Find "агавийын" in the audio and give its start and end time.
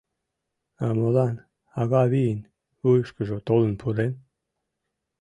1.81-2.39